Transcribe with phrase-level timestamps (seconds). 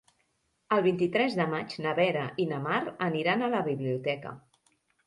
[0.77, 4.39] El vint-i-tres de maig na Vera i na Mar aniran a la biblioteca.